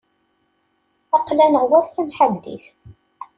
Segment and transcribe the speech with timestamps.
[1.17, 2.65] Aql-aneɣ war tamḥaddit.